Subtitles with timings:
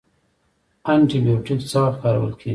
[0.91, 2.49] انټي بیوټیک څه وخت کارول کیږي؟